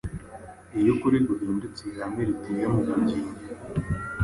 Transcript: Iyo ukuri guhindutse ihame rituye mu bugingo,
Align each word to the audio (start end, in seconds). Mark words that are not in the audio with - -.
Iyo 0.79 0.89
ukuri 0.95 1.17
guhindutse 1.27 1.81
ihame 1.91 2.21
rituye 2.29 2.65
mu 2.73 2.79
bugingo, 2.87 3.31